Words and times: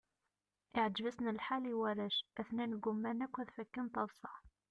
Iɛǧeb-asen 0.77 1.33
lḥal 1.37 1.63
i 1.71 1.75
warrac, 1.79 2.17
atnan 2.39 2.71
gguman 2.81 3.23
akk 3.25 3.35
ad 3.41 3.49
fakken 3.55 3.87
taḍsa. 3.93 4.33